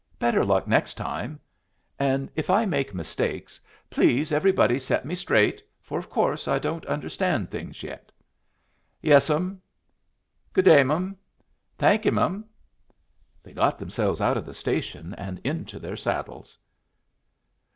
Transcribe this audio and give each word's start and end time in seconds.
Better 0.17 0.43
luck 0.43 0.67
next 0.67 0.95
time! 0.95 1.39
And 1.99 2.31
if 2.35 2.49
I 2.49 2.65
make 2.65 2.91
mistakes, 2.95 3.59
please 3.91 4.31
everybody 4.31 4.79
set 4.79 5.05
me 5.05 5.13
straight, 5.13 5.61
for 5.79 5.99
of 5.99 6.09
course 6.09 6.47
I 6.47 6.57
don't 6.57 6.83
understand 6.87 7.51
things 7.51 7.83
yet." 7.83 8.11
"Yes, 8.99 9.29
m'm." 9.29 9.61
"Good 10.53 10.65
day, 10.65 10.81
m'm." 10.81 11.15
"Thank 11.77 12.05
yu', 12.05 12.13
m'm." 12.13 12.45
They 13.43 13.53
got 13.53 13.77
themselves 13.77 14.21
out 14.21 14.37
of 14.37 14.45
the 14.47 14.55
station 14.55 15.13
and 15.19 15.37
into 15.43 15.77
their 15.77 15.95
saddles. 15.95 16.57